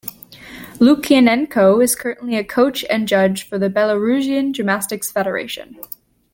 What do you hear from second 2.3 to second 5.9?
a coach and judge for the Belarusian Gymnastics Federation.